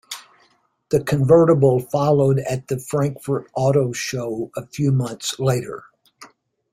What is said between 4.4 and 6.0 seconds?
a few months later.